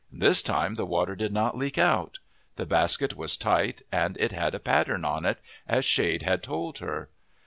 [0.11, 2.17] This time the water did not leak out.
[2.55, 6.79] The basket was tight and it had a pattern on it, as Shade had told
[6.79, 7.09] her.